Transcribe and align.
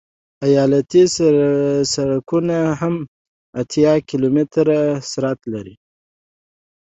ایالتي 0.47 1.03
سرکونه 1.93 2.59
هم 2.81 2.95
اتیا 3.59 3.93
کیلومتره 4.09 4.79
سرعت 5.11 5.39
لري 5.53 5.75